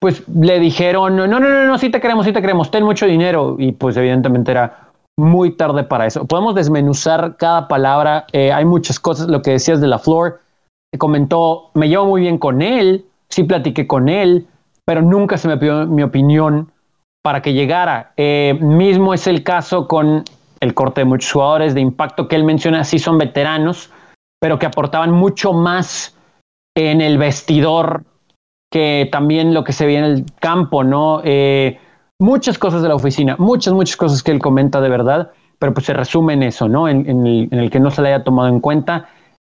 [0.02, 3.06] pues le dijeron, no, no, no, no, sí te queremos, sí te queremos, ten mucho
[3.06, 3.56] dinero.
[3.58, 6.26] Y pues evidentemente era muy tarde para eso.
[6.26, 8.26] Podemos desmenuzar cada palabra.
[8.34, 9.28] Eh, hay muchas cosas.
[9.28, 10.42] Lo que decías de la Flor,
[10.98, 14.48] comentó, me llevo muy bien con él, sí platiqué con él,
[14.86, 16.72] pero nunca se me pidió mi opinión
[17.24, 18.12] para que llegara.
[18.18, 20.24] Eh, mismo es el caso con
[20.60, 23.90] el corte de muchos jugadores de impacto que él menciona, sí son veteranos,
[24.44, 26.18] pero que aportaban mucho más
[26.76, 28.04] en el vestidor
[28.70, 31.22] que también lo que se ve en el campo, ¿no?
[31.24, 31.80] Eh,
[32.20, 35.86] muchas cosas de la oficina, muchas, muchas cosas que él comenta de verdad, pero pues
[35.86, 36.90] se resume en eso, ¿no?
[36.90, 39.08] En, el, que no se le haya tomado en cuenta.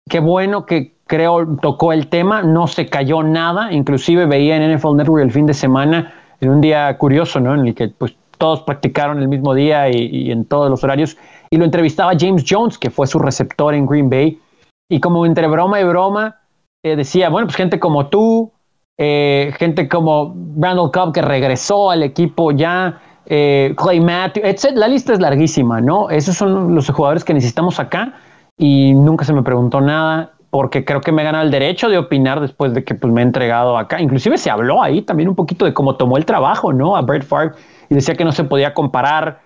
[0.10, 4.98] Qué bueno que creo tocó el tema, no se cayó nada, inclusive veía en NFL
[4.98, 7.56] Network el fin de semana, en un día curioso, ¿no?
[7.56, 11.16] En el que pues todos practicaron el mismo día y, en todos los horarios,
[11.50, 14.42] y lo entrevistaba James Jones, que fue su receptor en Green Bay,
[14.90, 16.42] y como entre broma y broma,
[16.84, 18.52] eh, decía, bueno, pues gente como tú,
[18.98, 24.76] eh, gente como Randall Cobb que regresó al equipo ya, eh, Clay Matthews, etc.
[24.76, 26.10] La lista es larguísima, ¿no?
[26.10, 28.16] Esos son los jugadores que necesitamos acá
[28.58, 32.42] y nunca se me preguntó nada porque creo que me gana el derecho de opinar
[32.42, 34.02] después de que pues, me he entregado acá.
[34.02, 36.98] Inclusive se habló ahí también un poquito de cómo tomó el trabajo, ¿no?
[36.98, 37.56] A Brett Favre
[37.90, 39.42] y decía que no se podía comparar.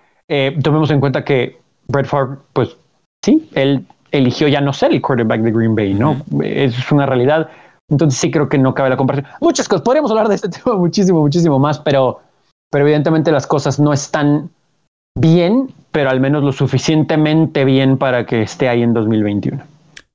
[0.62, 2.76] Tomemos en cuenta que Brett Favre, pues
[3.24, 6.22] sí, él eligió ya no ser el quarterback de Green Bay, ¿no?
[6.42, 7.48] Es una realidad.
[7.90, 9.32] Entonces sí creo que no cabe la comparación.
[9.40, 12.20] Muchas cosas, podríamos hablar de este tema muchísimo, muchísimo más, pero,
[12.70, 14.50] pero evidentemente las cosas no están
[15.18, 19.62] bien, pero al menos lo suficientemente bien para que esté ahí en 2021.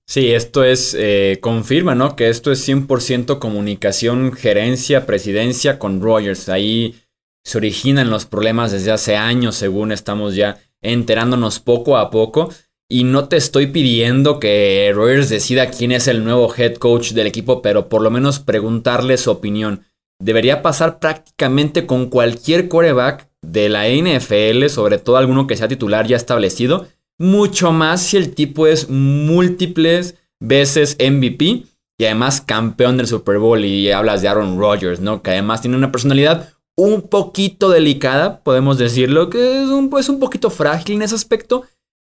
[0.07, 2.15] Sí, esto es, eh, confirma, ¿no?
[2.15, 6.49] Que esto es 100% comunicación, gerencia, presidencia con Rogers.
[6.49, 6.95] Ahí
[7.43, 12.49] se originan los problemas desde hace años, según estamos ya enterándonos poco a poco.
[12.93, 17.25] Y no te estoy pidiendo que Rogers decida quién es el nuevo head coach del
[17.25, 19.81] equipo, pero por lo menos preguntarle su opinión.
[20.19, 26.05] Debería pasar prácticamente con cualquier quarterback de la NFL, sobre todo alguno que sea titular
[26.05, 26.85] ya establecido.
[27.17, 31.63] Mucho más si el tipo es múltiples veces MVP
[31.97, 33.65] y además campeón del Super Bowl.
[33.65, 35.23] Y hablas de Aaron Rodgers, ¿no?
[35.23, 40.19] Que además tiene una personalidad un poquito delicada, podemos decirlo, que es un, pues, un
[40.19, 41.63] poquito frágil en ese aspecto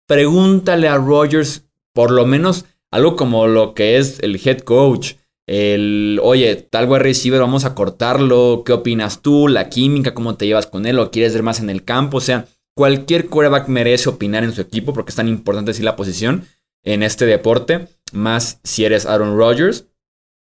[0.06, 5.14] pregúntale a Rogers por lo menos algo como lo que es el head coach.
[5.46, 8.62] El, oye, tal wide receiver, vamos a cortarlo.
[8.64, 9.48] ¿Qué opinas tú?
[9.48, 12.18] La química, cómo te llevas con él, o quieres ver más en el campo.
[12.18, 15.96] O sea, cualquier quarterback merece opinar en su equipo porque es tan importante decir la
[15.96, 16.46] posición
[16.84, 17.88] en este deporte.
[18.12, 19.86] Más si eres Aaron Rodgers.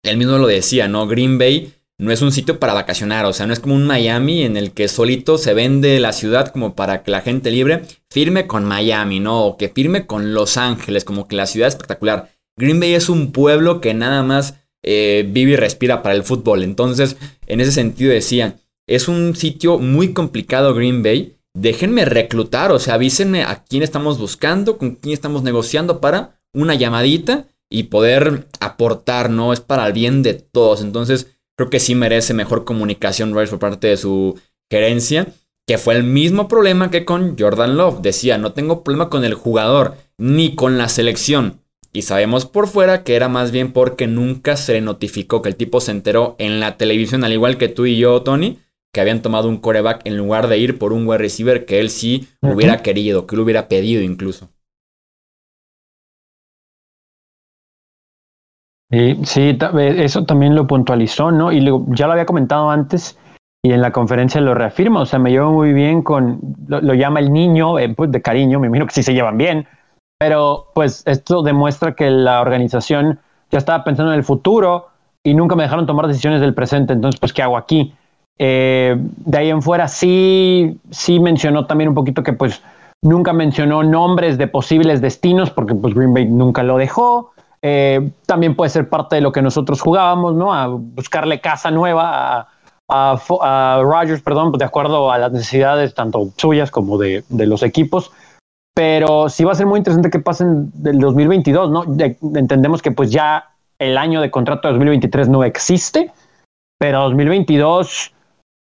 [0.03, 1.07] Él mismo lo decía, ¿no?
[1.07, 4.43] Green Bay no es un sitio para vacacionar, o sea, no es como un Miami
[4.43, 8.47] en el que solito se vende la ciudad como para que la gente libre firme
[8.47, 9.45] con Miami, ¿no?
[9.45, 12.31] O que firme con Los Ángeles, como que la ciudad es espectacular.
[12.59, 16.63] Green Bay es un pueblo que nada más eh, vive y respira para el fútbol.
[16.63, 21.37] Entonces, en ese sentido decía, es un sitio muy complicado Green Bay.
[21.55, 26.75] Déjenme reclutar, o sea, avísenme a quién estamos buscando, con quién estamos negociando para una
[26.75, 29.53] llamadita y poder aportar, ¿no?
[29.53, 30.83] Es para el bien de todos.
[30.83, 34.39] Entonces, creo que sí merece mejor comunicación Rice por parte de su
[34.71, 35.29] gerencia,
[35.67, 38.01] que fue el mismo problema que con Jordan Love.
[38.01, 41.61] Decía, no tengo problema con el jugador, ni con la selección.
[41.93, 45.57] Y sabemos por fuera que era más bien porque nunca se le notificó que el
[45.57, 48.59] tipo se enteró en la televisión, al igual que tú y yo, Tony,
[48.93, 51.91] que habían tomado un coreback en lugar de ir por un wide receiver que él
[51.91, 54.51] sí hubiera querido, que lo hubiera pedido incluso.
[58.93, 61.51] Sí, eh, eso también lo puntualizó, ¿no?
[61.51, 63.19] Y ya lo había comentado antes
[63.65, 67.21] y en la conferencia lo reafirma, o sea, me llevo muy bien con, lo, llama
[67.21, 69.67] el niño, eh, pues de cariño, me imagino que sí se llevan bien,
[70.19, 74.89] pero pues esto demuestra que la organización ya estaba pensando en el futuro
[75.25, 77.95] y nunca me dejaron tomar decisiones del presente, entonces pues ¿qué hago aquí?
[78.39, 82.63] Eh, de ahí en fuera sí, sí mencionó también un poquito que pues
[83.01, 87.33] nunca mencionó nombres de posibles destinos porque pues Green Bay nunca lo dejó.
[87.65, 90.53] Eh, también puede ser parte de lo que nosotros jugábamos, ¿no?
[90.53, 92.49] A buscarle casa nueva
[92.89, 98.11] a, Rogers, perdón, de acuerdo a las necesidades tanto suyas como de, de, los equipos.
[98.75, 101.85] Pero sí va a ser muy interesante que pasen del 2022, ¿no?
[102.37, 106.11] entendemos que pues ya el año de contrato de 2023 no existe,
[106.79, 108.13] pero 2022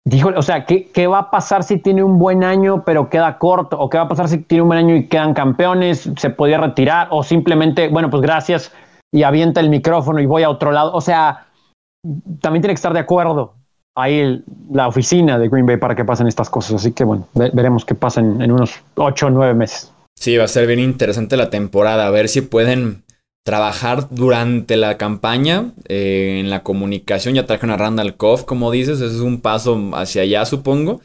[0.05, 3.39] Dijo, o sea, ¿qué, ¿qué, va a pasar si tiene un buen año pero queda
[3.39, 3.79] corto?
[3.79, 6.11] ¿O qué va a pasar si tiene un buen año y quedan campeones?
[6.17, 7.09] ¿Se podía retirar?
[7.11, 8.73] ¿O simplemente, bueno, pues gracias
[9.13, 10.93] y avienta el micrófono y voy a otro lado?
[10.93, 11.47] O sea,
[12.41, 13.55] también tiene que estar de acuerdo
[13.95, 16.77] ahí la oficina de Green Bay para que pasen estas cosas.
[16.77, 19.93] Así que bueno, veremos qué pasa en, en unos ocho o nueve meses.
[20.19, 23.05] Sí, va a ser bien interesante la temporada, a ver si pueden
[23.45, 27.35] trabajar durante la campaña eh, en la comunicación.
[27.35, 31.01] Ya trajeron a Randall Koff, como dices, eso es un paso hacia allá, supongo.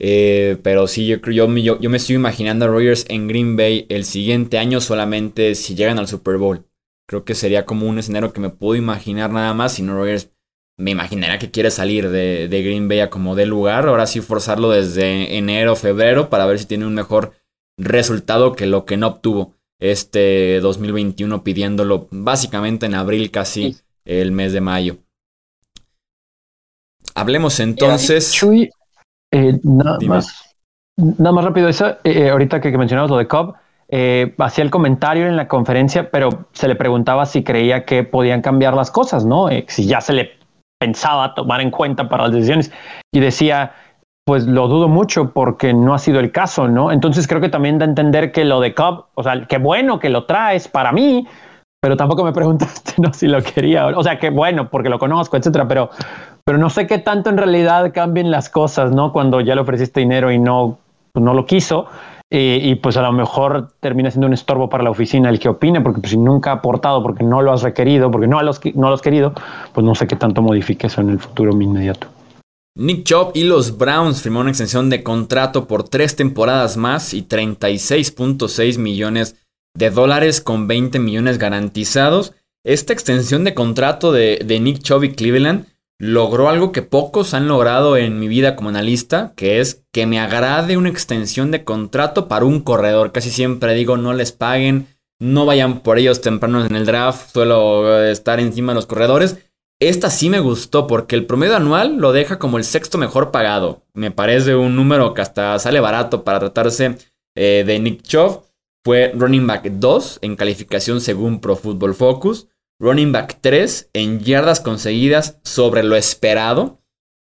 [0.00, 3.86] Eh, pero sí, yo, yo, yo, yo me estoy imaginando a Rogers en Green Bay
[3.88, 6.64] el siguiente año solamente si llegan al Super Bowl.
[7.06, 9.72] Creo que sería como un escenario que me puedo imaginar nada más.
[9.72, 10.30] Si no, Rogers
[10.76, 13.88] me imaginaría que quiere salir de, de Green Bay a como de lugar.
[13.88, 17.32] Ahora sí forzarlo desde enero, febrero para ver si tiene un mejor
[17.78, 24.52] resultado que lo que no obtuvo este 2021 pidiéndolo básicamente en abril casi el mes
[24.52, 24.96] de mayo.
[27.14, 28.32] Hablemos entonces.
[28.32, 28.70] Chuy,
[29.32, 30.56] eh, nada, más,
[30.96, 33.54] nada más rápido, eso, eh, eh, ahorita que, mencionamos lo de Cobb,
[34.38, 38.74] hacía el comentario en la conferencia, pero se le preguntaba si creía que podían cambiar
[38.74, 39.48] las cosas, ¿no?
[39.66, 40.38] si ya se le
[40.78, 42.70] pensaba tomar en cuenta para las decisiones.
[43.12, 43.74] Y decía,
[44.28, 46.92] pues lo dudo mucho porque no ha sido el caso, ¿no?
[46.92, 49.98] Entonces creo que también da a entender que lo de Cobb, o sea, qué bueno
[49.98, 51.26] que lo traes para mí,
[51.80, 53.14] pero tampoco me preguntaste, ¿no?
[53.14, 55.88] Si lo quería, o sea, qué bueno porque lo conozco, etcétera, pero,
[56.44, 59.14] pero no sé qué tanto en realidad cambien las cosas, ¿no?
[59.14, 60.76] Cuando ya le ofreciste dinero y no,
[61.10, 61.86] pues no lo quiso.
[62.30, 65.80] Y, pues a lo mejor termina siendo un estorbo para la oficina el que opine,
[65.80, 68.88] porque pues, si nunca ha aportado, porque no lo has requerido, porque no, los, no
[68.88, 69.32] lo has querido,
[69.72, 72.08] pues no sé qué tanto modifique eso en el futuro inmediato.
[72.78, 77.24] Nick Chubb y los Browns firmaron una extensión de contrato por tres temporadas más y
[77.24, 79.34] 36.6 millones
[79.74, 82.34] de dólares con 20 millones garantizados.
[82.64, 85.66] Esta extensión de contrato de, Nick Chubb y Cleveland
[85.98, 90.20] logró algo que pocos han logrado en mi vida como analista, que es que me
[90.20, 93.10] agrade una extensión de contrato para un corredor.
[93.10, 94.86] Casi siempre digo no les paguen,
[95.18, 99.36] no vayan por ellos tempranos en el draft, suelo estar encima de los corredores.
[99.80, 103.84] Esta sí me gustó porque el promedio anual lo deja como el sexto mejor pagado.
[103.94, 106.96] Me parece un número que hasta sale barato para tratarse
[107.36, 108.42] eh, de Nick Chubb.
[108.84, 112.48] Fue running back 2 en calificación según Pro Football Focus.
[112.80, 116.80] Running back 3 en yardas conseguidas sobre lo esperado.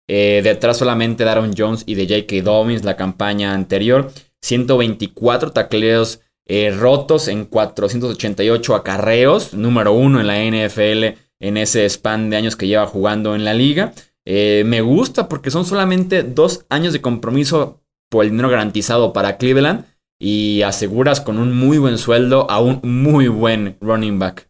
[0.08, 2.44] Eh, detrás solamente de Aaron Jones y de J.K.
[2.44, 4.12] Dobbins la campaña anterior.
[4.44, 9.56] 124 tacleos eh, rotos en 488 acarreos.
[9.56, 13.54] Número 1 en la NFL en ese span de años que lleva jugando en la
[13.54, 13.92] liga.
[14.26, 19.36] Eh, me gusta porque son solamente dos años de compromiso por el dinero garantizado para
[19.36, 19.84] Cleveland
[20.18, 24.48] y aseguras con un muy buen sueldo a un muy buen running back.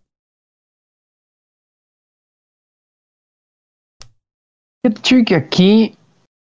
[5.26, 5.96] que aquí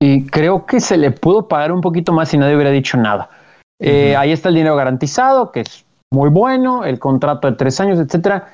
[0.02, 3.30] y creo que se le pudo pagar un poquito más si nadie hubiera dicho nada.
[3.80, 8.00] Eh, ahí está el dinero garantizado, que es muy bueno, el contrato de tres años,
[8.00, 8.48] etcétera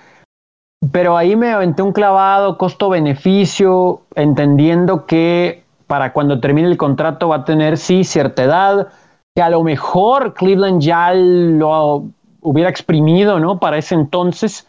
[0.91, 7.37] pero ahí me aventé un clavado, costo-beneficio, entendiendo que para cuando termine el contrato va
[7.37, 8.87] a tener, sí, cierta edad,
[9.35, 12.05] que a lo mejor Cleveland ya lo
[12.41, 13.59] hubiera exprimido, ¿no?
[13.59, 14.67] Para ese entonces,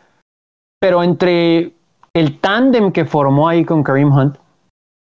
[0.80, 1.72] pero entre
[2.14, 4.36] el tándem que formó ahí con Kareem Hunt,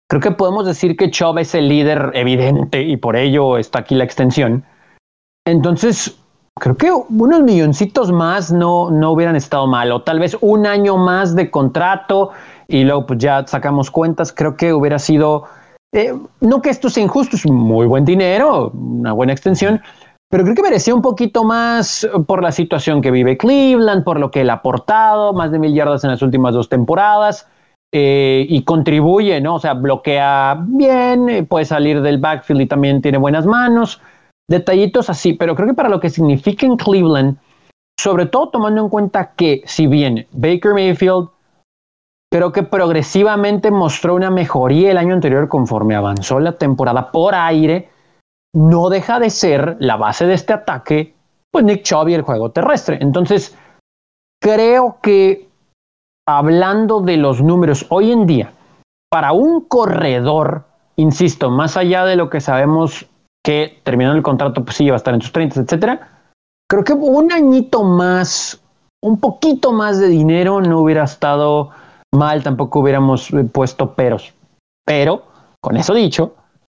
[0.09, 3.95] creo que podemos decir que Chubb es el líder evidente y por ello está aquí
[3.95, 4.65] la extensión.
[5.47, 6.19] Entonces,
[6.59, 10.97] creo que unos milloncitos más no, no hubieran estado mal, o tal vez un año
[10.97, 12.31] más de contrato
[12.67, 15.45] y luego pues ya sacamos cuentas, creo que hubiera sido,
[15.93, 19.81] eh, no que esto sea injusto, es muy buen dinero, una buena extensión,
[20.31, 24.31] pero creo que merecía un poquito más por la situación que vive Cleveland, por lo
[24.31, 27.47] que él ha aportado, más de mil yardas en las últimas dos temporadas.
[27.91, 29.55] Eh, y contribuye, ¿no?
[29.55, 34.03] O sea, bloquea bien, eh, puede salir del backfield y también tiene buenas manos
[34.49, 37.37] detallitos así, pero creo que para lo que significa en Cleveland,
[37.99, 41.29] sobre todo tomando en cuenta que si bien Baker Mayfield
[42.31, 47.91] creo que progresivamente mostró una mejoría el año anterior conforme avanzó la temporada por aire,
[48.55, 51.15] no deja de ser la base de este ataque,
[51.51, 52.99] pues Nick Chubb y el juego terrestre.
[53.01, 53.57] Entonces,
[54.41, 55.49] creo que
[56.27, 58.53] hablando de los números hoy en día,
[59.11, 60.65] para un corredor,
[60.97, 63.07] insisto, más allá de lo que sabemos
[63.45, 66.09] que terminando el contrato, pues sí, iba a estar en sus 30, etcétera.
[66.69, 68.61] Creo que un añito más,
[69.03, 71.71] un poquito más de dinero no hubiera estado
[72.15, 74.35] mal, tampoco hubiéramos eh, puesto peros.
[74.85, 75.25] Pero,
[75.61, 76.35] con eso dicho,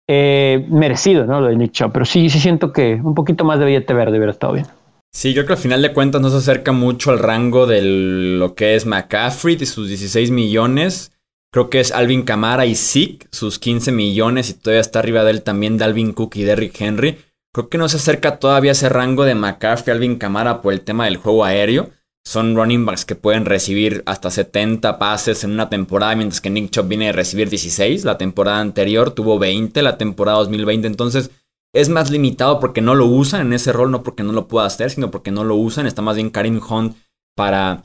[0.10, 1.42] eh, merecido, ¿no?
[1.42, 1.92] Lo de Nick.
[1.92, 4.68] Pero sí, sí siento que un poquito más de billete verde hubiera estado bien.
[5.16, 7.82] Sí, yo creo que al final de cuentas no se acerca mucho al rango de
[7.84, 11.12] lo que es McCaffrey y sus 16 millones.
[11.54, 15.30] Creo que es Alvin Kamara y Zeke, sus 15 millones, y todavía está arriba de
[15.30, 17.20] él también Dalvin Cook y Derrick Henry.
[17.54, 21.06] Creo que no se acerca todavía ese rango de McCaffrey, Alvin Kamara por el tema
[21.06, 21.92] del juego aéreo.
[22.26, 26.72] Son running backs que pueden recibir hasta 70 pases en una temporada, mientras que Nick
[26.72, 28.04] Chubb viene a recibir 16.
[28.04, 30.88] La temporada anterior tuvo 20, la temporada 2020.
[30.88, 31.30] Entonces
[31.72, 34.66] es más limitado porque no lo usan en ese rol, no porque no lo pueda
[34.66, 35.86] hacer, sino porque no lo usan.
[35.86, 36.98] Está más bien Karim Hunt
[37.36, 37.84] para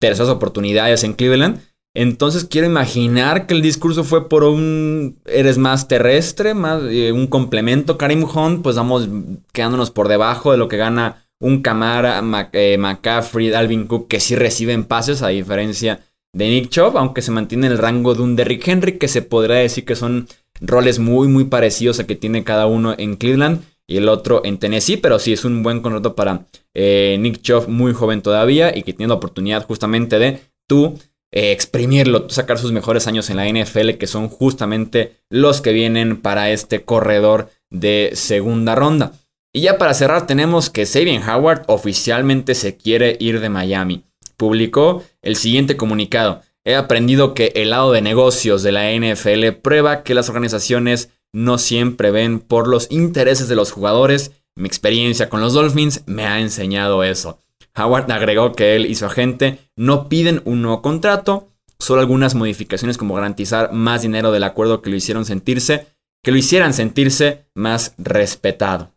[0.00, 1.60] terceras oportunidades en Cleveland.
[1.94, 7.28] Entonces quiero imaginar que el discurso fue por un eres más terrestre, más eh, un
[7.28, 7.96] complemento.
[7.96, 9.08] Karim Hunt, pues vamos
[9.52, 14.34] quedándonos por debajo de lo que gana un Camara, eh, McCaffrey, Dalvin Cook, que sí
[14.34, 16.00] reciben pases, a diferencia
[16.32, 19.22] de Nick Chubb, aunque se mantiene en el rango de un Derrick Henry, que se
[19.22, 20.26] podría decir que son
[20.60, 24.58] roles muy, muy parecidos a que tiene cada uno en Cleveland y el otro en
[24.58, 28.82] Tennessee, pero sí es un buen contrato para eh, Nick Chubb, muy joven todavía y
[28.82, 30.98] que tiene la oportunidad justamente de tú
[31.36, 36.22] eh, exprimirlo, sacar sus mejores años en la NFL, que son justamente los que vienen
[36.22, 39.14] para este corredor de segunda ronda.
[39.52, 44.04] Y ya para cerrar tenemos que Sabian Howard oficialmente se quiere ir de Miami.
[44.36, 46.42] Publicó el siguiente comunicado.
[46.64, 51.58] He aprendido que el lado de negocios de la NFL prueba que las organizaciones no
[51.58, 54.30] siempre ven por los intereses de los jugadores.
[54.54, 57.40] Mi experiencia con los Dolphins me ha enseñado eso.
[57.76, 62.98] Howard agregó que él y su agente no piden un nuevo contrato, solo algunas modificaciones
[62.98, 65.86] como garantizar más dinero del acuerdo que lo hicieron sentirse,
[66.22, 68.90] que lo hicieran sentirse más respetado.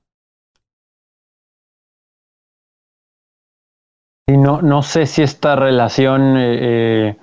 [4.29, 7.15] Y no, no sé si esta relación, eh,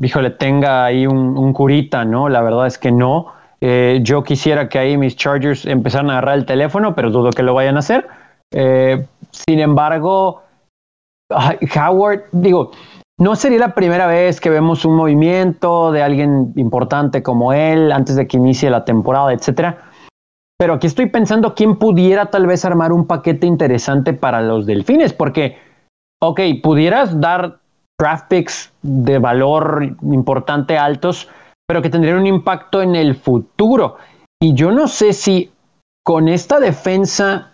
[0.00, 2.28] eh tenga ahí un, curita, ¿no?
[2.28, 3.32] La verdad es que no.
[3.60, 7.42] Eh, yo quisiera que ahí mis Chargers empezaran a agarrar el teléfono, pero dudo que
[7.42, 8.08] lo vayan a hacer.
[8.50, 10.42] Eh, sin embargo,
[11.30, 12.72] Howard, digo,
[13.18, 18.16] no sería la primera vez que vemos un movimiento de alguien importante como él antes
[18.16, 19.90] de que inicie la temporada, etcétera.
[20.58, 25.12] Pero aquí estoy pensando quién pudiera tal vez armar un paquete interesante para los delfines,
[25.12, 25.58] porque,
[26.22, 27.60] ok, pudieras dar
[28.00, 31.28] draft picks de valor importante altos,
[31.68, 33.96] pero que tendrían un impacto en el futuro.
[34.42, 35.52] Y yo no sé si
[36.04, 37.52] con esta defensa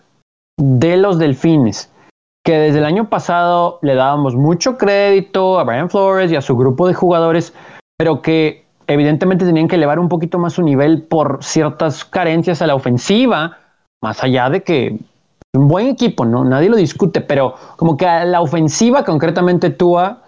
[0.58, 1.92] de los delfines,
[2.46, 6.56] que desde el año pasado le dábamos mucho crédito a Brian Flores y a su
[6.56, 7.52] grupo de jugadores,
[7.98, 12.68] pero que evidentemente tenían que elevar un poquito más su nivel por ciertas carencias a
[12.68, 13.58] la ofensiva,
[14.00, 14.96] más allá de que
[15.56, 16.44] un buen equipo, ¿no?
[16.44, 20.22] Nadie lo discute, pero como que a la ofensiva, concretamente Tua,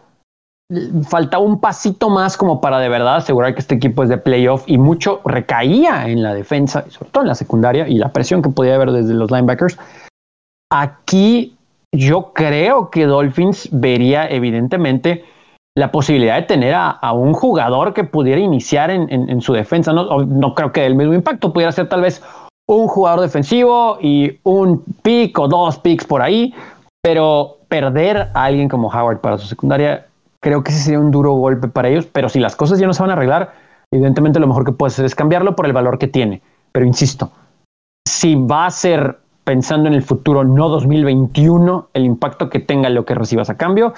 [1.08, 4.64] faltaba un pasito más como para de verdad asegurar que este equipo es de playoff
[4.66, 8.50] y mucho recaía en la defensa, sobre todo en la secundaria y la presión que
[8.50, 9.78] podía haber desde los linebackers.
[10.70, 11.54] Aquí
[11.94, 15.24] yo creo que Dolphins vería evidentemente
[15.76, 19.92] la posibilidad de tener a, un jugador que pudiera iniciar en, su defensa.
[19.92, 22.22] No, creo que el mismo impacto pudiera ser tal vez
[22.68, 26.52] un jugador defensivo y un pick o dos picks por ahí,
[27.02, 30.06] pero perder a alguien como Howard para su secundaria,
[30.40, 32.06] creo que ese sería un duro golpe para ellos.
[32.06, 33.54] Pero si las cosas ya no se van a arreglar,
[33.92, 36.42] evidentemente lo mejor que puede hacer es cambiarlo por el valor que tiene.
[36.72, 37.30] Pero insisto,
[38.06, 43.06] si va a ser pensando en el futuro, no 2021, el impacto que tenga lo
[43.06, 43.94] que recibas a cambio.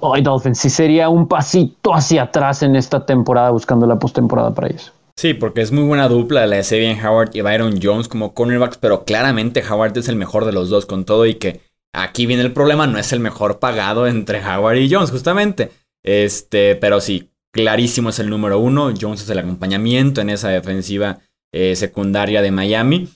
[0.00, 4.66] Hoy Dolphins sí sería un pasito hacia atrás en esta temporada buscando la postemporada para
[4.66, 4.92] ellos.
[5.16, 8.76] Sí, porque es muy buena dupla la de Sabian Howard y Byron Jones como cornerbacks,
[8.76, 11.62] pero claramente Howard es el mejor de los dos con todo y que
[11.94, 15.70] aquí viene el problema, no es el mejor pagado entre Howard y Jones justamente.
[16.04, 21.20] Este, pero sí, clarísimo es el número uno, Jones es el acompañamiento en esa defensiva
[21.50, 23.08] eh, secundaria de Miami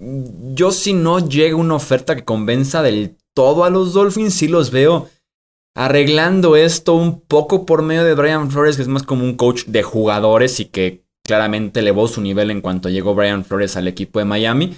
[0.00, 4.70] yo si no llega una oferta que convenza del todo a los Dolphins, sí los
[4.70, 5.08] veo
[5.74, 9.64] arreglando esto un poco por medio de Brian Flores, que es más como un coach
[9.66, 14.18] de jugadores y que claramente elevó su nivel en cuanto llegó Brian Flores al equipo
[14.18, 14.76] de Miami.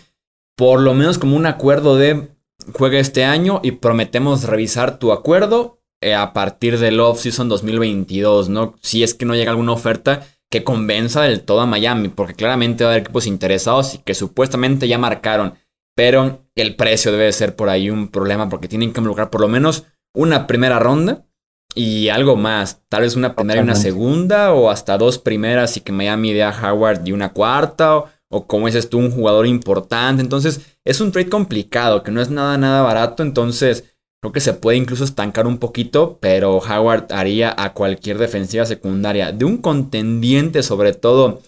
[0.56, 2.28] Por lo menos como un acuerdo de
[2.74, 8.74] juega este año y prometemos revisar tu acuerdo eh, a partir del off-season 2022, ¿no?
[8.82, 12.84] Si es que no llega alguna oferta que convenza del todo a Miami, porque claramente
[12.84, 15.54] va a haber equipos interesados y que supuestamente ya marcaron,
[15.96, 19.48] pero el precio debe ser por ahí un problema porque tienen que involucrar por lo
[19.48, 19.84] menos
[20.14, 21.26] una primera ronda
[21.74, 25.82] y algo más, tal vez una primera y una segunda o hasta dos primeras y
[25.82, 30.22] que Miami dé a Howard y una cuarta o como dices tú, un jugador importante.
[30.22, 33.22] Entonces es un trade complicado, que no es nada, nada barato.
[33.22, 33.89] Entonces
[34.20, 39.32] creo que se puede incluso estancar un poquito, pero Howard haría a cualquier defensiva secundaria
[39.32, 41.40] de un contendiente sobre todo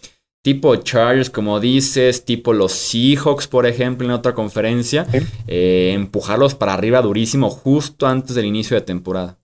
[0.42, 5.06] tipo Chargers, como dices, tipo los Seahawks, por ejemplo, en otra conferencia,
[5.46, 9.38] eh, empujarlos para arriba durísimo justo antes del inicio de temporada.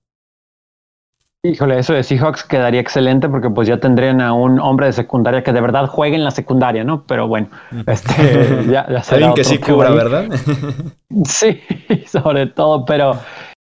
[1.44, 5.44] Híjole, eso de Seahawks quedaría excelente porque pues ya tendrían a un hombre de secundaria
[5.44, 7.04] que de verdad juegue en la secundaria, ¿no?
[7.04, 7.48] Pero bueno,
[7.86, 10.26] este, ya, ya Alguien que sí cubra, ¿verdad?
[11.24, 11.60] sí,
[12.06, 13.16] sobre todo, pero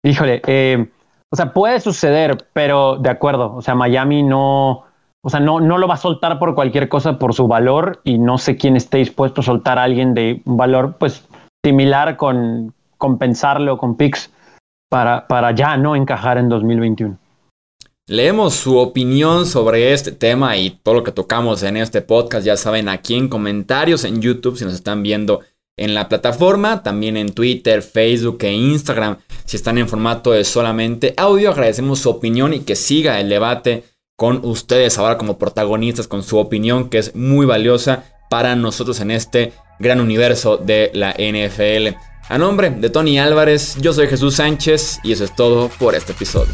[0.01, 0.89] híjole, eh,
[1.31, 4.85] o sea, puede suceder, pero de acuerdo, o sea, Miami no,
[5.21, 8.17] o sea, no, no lo va a soltar por cualquier cosa por su valor y
[8.17, 11.23] no sé quién esté dispuesto a soltar a alguien de un valor pues
[11.63, 14.33] similar con compensarlo con picks
[14.89, 17.15] para, para ya no encajar en 2021.
[18.09, 22.57] Leemos su opinión sobre este tema y todo lo que tocamos en este podcast, ya
[22.57, 25.41] saben, aquí en comentarios en YouTube, si nos están viendo
[25.77, 31.13] en la plataforma, también en Twitter, Facebook e Instagram, si están en formato de solamente
[31.17, 33.83] audio, agradecemos su opinión y que siga el debate
[34.15, 39.11] con ustedes ahora como protagonistas, con su opinión que es muy valiosa para nosotros en
[39.11, 41.95] este gran universo de la NFL.
[42.27, 46.13] A nombre de Tony Álvarez, yo soy Jesús Sánchez y eso es todo por este
[46.13, 46.53] episodio.